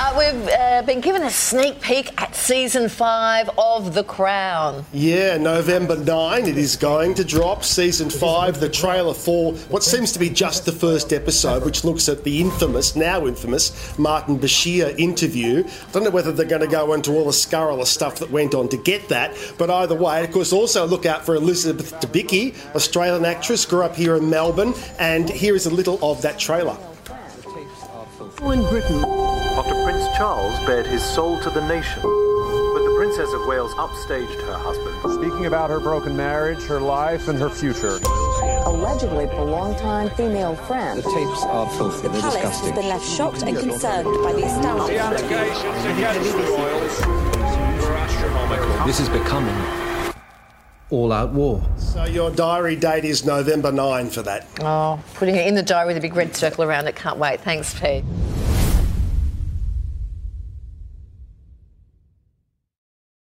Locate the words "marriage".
36.16-36.60